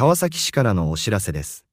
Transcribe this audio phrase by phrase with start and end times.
[0.00, 1.66] 川崎市からのお知らせです。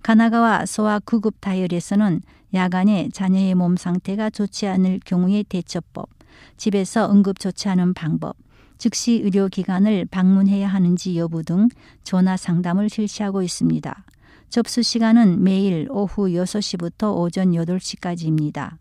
[0.03, 2.23] 가나가와 소아 구급 다이얼에서는
[2.55, 6.09] 야간에 자녀의 몸 상태가 좋지 않을 경우의 대처법,
[6.57, 8.37] 집에서 응급 조치하는 방법,
[8.79, 11.69] 즉시 의료기관을 방문해야 하는지 여부 등
[12.03, 14.05] 전화 상담을 실시하고 있습니다.
[14.49, 18.79] 접수 시간은 매일 오후 6시부터 오전 8시까지입니다.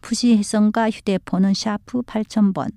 [0.00, 2.70] 푸시 해선과 휴대폰은 샤프 8000번,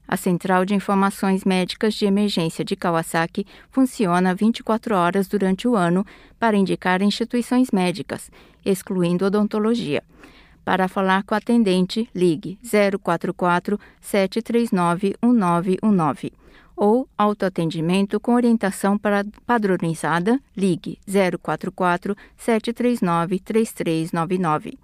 [0.08, 6.04] A Central de Informações Médicas de Emergência de Kawasaki funciona 24 horas durante o ano
[6.36, 8.32] para indicar instituições médicas,
[8.66, 10.02] excluindo odontologia.
[10.64, 12.58] Para falar com a atendente, ligue
[13.00, 16.43] 044 739 1919
[16.76, 18.98] ou autoatendimento com orientação
[19.46, 20.98] padronizada, ligue
[21.40, 24.78] 044 739 3399.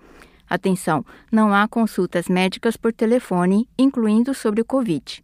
[0.48, 5.22] Atenção, não há consultas médicas por telefone, incluindo sobre o Covid.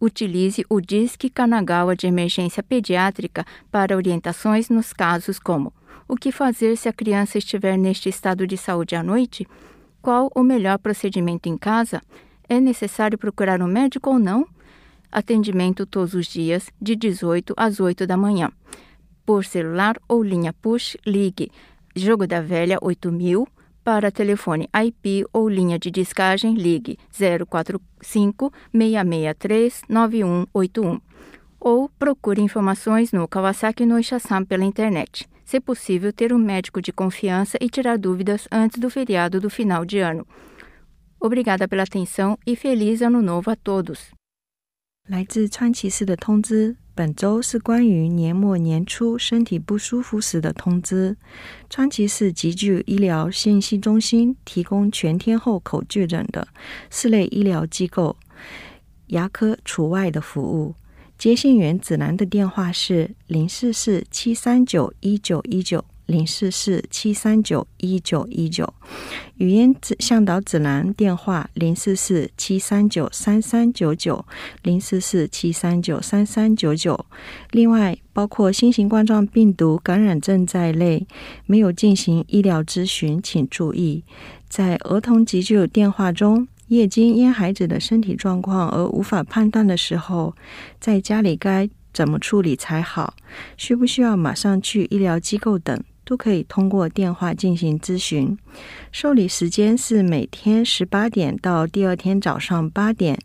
[0.00, 5.72] Utilize o Disque Kanagawa de Emergência Pediátrica para orientações nos casos como
[6.08, 9.46] o que fazer se a criança estiver neste estado de saúde à noite?
[10.00, 12.00] Qual o melhor procedimento em casa?
[12.48, 14.46] É necessário procurar um médico ou não?
[15.10, 18.50] Atendimento todos os dias, de 18 às 8 da manhã.
[19.24, 21.50] Por celular ou linha push, ligue
[21.94, 23.48] Jogo da Velha 8000
[23.82, 31.00] para telefone IP ou linha de descagem, ligue 045 663 9181
[31.58, 35.28] ou procure informações no Kawasaki no Ishasan pela internet.
[35.44, 39.84] Se possível, ter um médico de confiança e tirar dúvidas antes do feriado do final
[39.84, 40.26] de ano.
[41.20, 44.15] Obrigada pela atenção e feliz ano novo a todos!
[45.06, 51.16] 来自川崎市的通知，本周是关于年末年初身体不舒服时的通知。
[51.70, 56.48] 川崎市急救医疗信息中心提供全天候口据诊的
[56.90, 58.16] 四类医疗机构，
[59.06, 60.74] 牙科除外的服务。
[61.16, 68.72] 接线员指南的电话是零四四七三九一九一九零四四七三九一九一九。
[69.36, 74.24] 语音指向导指南电话零四四七三九三三九九
[74.62, 77.06] 零四四七三九三三九九。
[77.50, 81.06] 另外，包括新型冠状病毒感染症在内，
[81.44, 84.04] 没有进行医疗咨询，请注意，
[84.48, 86.48] 在儿童急救电话中。
[86.68, 90.34] 夜间因孩子的身体状况而无法判断的时候，
[90.80, 93.14] 在家里该怎么处理才好？
[93.56, 98.38] 需不需要马上去医疗机构等，都可以通过电话进行咨询。
[98.90, 103.18] 受理时间是每天十八点到第二天早上八点。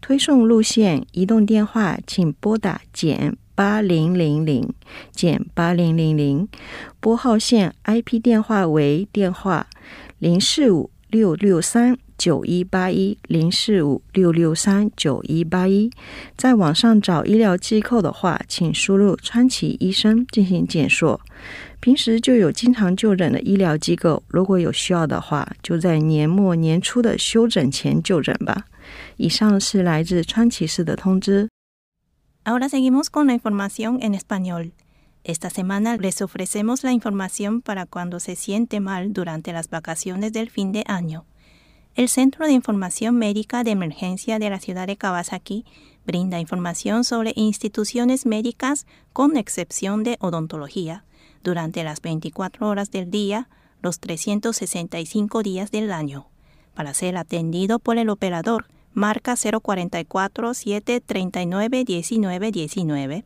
[0.00, 4.68] 推送路线移动电话，请拨打减八零零零
[5.10, 6.46] 减八零零零。
[7.00, 9.66] 拨号线 IP 电话为电话
[10.18, 11.96] 零四五六六三。
[12.16, 15.90] 九一八一零四五六六三九一八一，
[16.36, 21.20] 在网上找医疗机构的话，请输入川崎医生进行检索。
[21.80, 28.64] 平时就有经常就诊的医疗机构，如果有需要的话，就在年末年初的休诊前就诊吧。
[29.16, 31.48] 以上是来自川崎市的通知。
[32.44, 34.72] Ahora seguimos con la información en español.
[35.24, 40.48] Esta semana les ofrecemos la información para cuando se siente mal durante las vacaciones del
[40.48, 41.24] fin de año.
[41.96, 45.64] El Centro de Información Médica de Emergencia de la ciudad de Kawasaki
[46.04, 48.84] brinda información sobre instituciones médicas
[49.14, 51.06] con excepción de odontología
[51.42, 53.48] durante las 24 horas del día,
[53.80, 56.26] los 365 días del año.
[56.74, 63.24] Para ser atendido por el operador, marca 044 739 1919.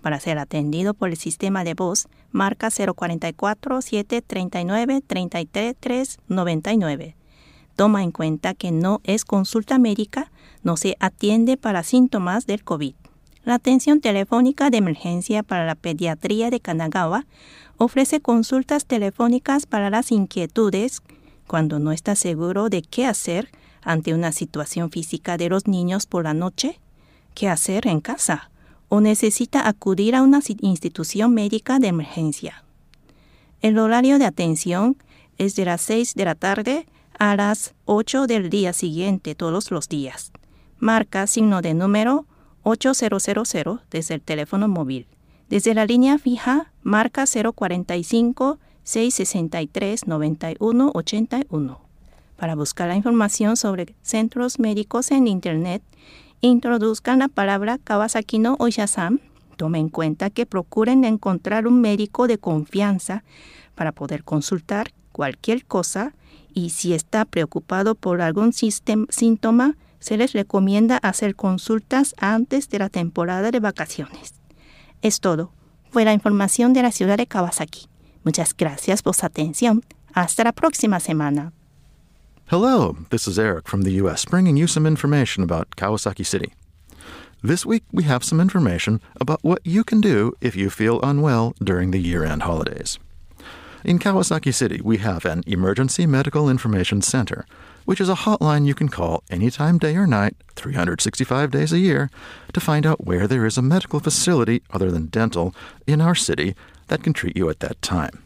[0.00, 7.16] Para ser atendido por el sistema de voz, marca 044 739 33399
[7.76, 10.30] toma en cuenta que no es consulta médica,
[10.62, 12.94] no se atiende para síntomas del COVID.
[13.44, 17.26] La atención telefónica de emergencia para la pediatría de Kanagawa
[17.76, 21.02] ofrece consultas telefónicas para las inquietudes
[21.48, 23.50] cuando no está seguro de qué hacer
[23.82, 26.78] ante una situación física de los niños por la noche,
[27.34, 28.50] qué hacer en casa
[28.88, 32.62] o necesita acudir a una institución médica de emergencia.
[33.60, 34.96] El horario de atención
[35.38, 36.86] es de las 6 de la tarde
[37.22, 40.32] a las 8 del día siguiente todos los días.
[40.80, 42.26] Marca signo de número
[42.64, 45.06] 8000 desde el teléfono móvil.
[45.48, 51.80] Desde la línea fija, marca 045 663 9181.
[52.36, 55.80] Para buscar la información sobre centros médicos en Internet,
[56.40, 59.20] introduzcan la palabra Kawasaki no Oisha-san.
[59.56, 63.22] Tomen en cuenta que procuren encontrar un médico de confianza
[63.76, 66.14] para poder consultar cualquier cosa
[66.54, 72.88] y si está preocupado por algún síntoma, se les recomienda hacer consultas antes de la
[72.88, 74.34] temporada de vacaciones.
[75.00, 75.52] Es todo.
[75.90, 77.88] Fue la información de la ciudad de Kawasaki.
[78.24, 79.82] Muchas gracias por su atención.
[80.14, 81.52] Hasta la próxima semana.
[82.46, 84.24] Hello, this is Eric from the U.S.
[84.26, 86.52] bringing you some information about Kawasaki City.
[87.42, 91.54] This week we have some information about what you can do if you feel unwell
[91.62, 92.98] during the year end holidays.
[93.84, 97.44] In Kawasaki City, we have an Emergency Medical Information Center,
[97.84, 102.08] which is a hotline you can call anytime, day or night, 365 days a year,
[102.52, 105.52] to find out where there is a medical facility other than dental
[105.84, 106.54] in our city
[106.86, 108.22] that can treat you at that time.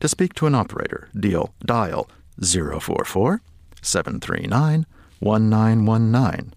[0.00, 2.08] To speak to an operator, deal, dial
[2.42, 3.42] 044
[3.82, 4.86] 739
[5.20, 6.54] 1919.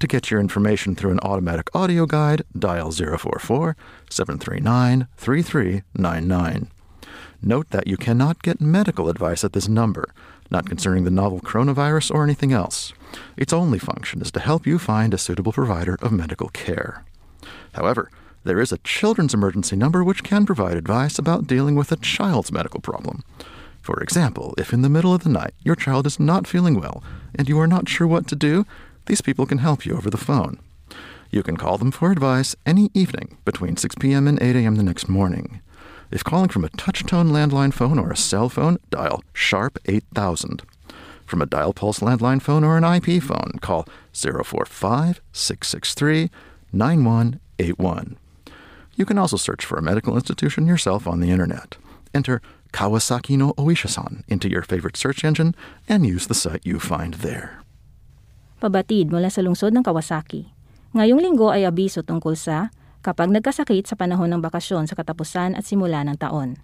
[0.00, 3.76] To get your information through an automatic audio guide, dial 044
[4.08, 6.70] 739 3399.
[7.42, 10.12] Note that you cannot get medical advice at this number,
[10.50, 12.92] not concerning the novel coronavirus or anything else.
[13.36, 17.04] Its only function is to help you find a suitable provider of medical care.
[17.74, 18.10] However,
[18.44, 22.52] there is a children's emergency number which can provide advice about dealing with a child's
[22.52, 23.22] medical problem.
[23.80, 27.02] For example, if in the middle of the night your child is not feeling well
[27.34, 28.66] and you are not sure what to do,
[29.06, 30.58] these people can help you over the phone.
[31.30, 34.26] You can call them for advice any evening between 6 p.m.
[34.26, 34.76] and 8 a.m.
[34.76, 35.60] the next morning.
[36.10, 40.62] If calling from a touch-tone landline phone or a cell phone, dial sharp 8000.
[41.24, 46.30] From a dial pulse landline phone or an IP phone, call 045 663
[46.72, 48.18] 9181.
[48.96, 51.78] You can also search for a medical institution yourself on the internet.
[52.12, 55.54] Enter Kawasaki no Oisha-san into your favorite search engine
[55.88, 57.62] and use the site you find there.
[58.60, 60.50] Pabatid mula sa lungsod ng Kawasaki.
[60.90, 65.64] Ngayong linggo ay abiso tungkol sa kapag nagkasakit sa panahon ng bakasyon sa katapusan at
[65.64, 66.60] simula ng taon.